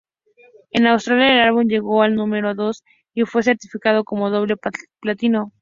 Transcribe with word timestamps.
En 0.71 0.87
Australia, 0.87 1.31
el 1.43 1.47
álbum 1.49 1.67
llegó 1.67 2.01
al 2.01 2.15
número 2.15 2.55
dos, 2.55 2.83
y 3.13 3.21
fue 3.25 3.43
certificado 3.43 4.03
como 4.03 4.31
doble 4.31 4.55
platino. 4.99 5.49